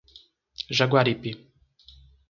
[0.79, 1.31] Jaguaripe